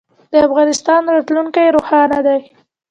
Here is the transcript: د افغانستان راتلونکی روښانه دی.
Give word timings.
د 0.31 0.33
افغانستان 0.47 1.01
راتلونکی 1.15 1.67
روښانه 1.75 2.19
دی. 2.27 2.39